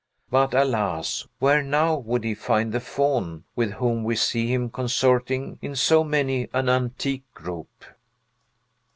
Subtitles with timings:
[0.31, 1.27] But, alas!
[1.37, 6.03] where now would he find the Faun with whom we see him consorting in so
[6.03, 7.85] many an antique group?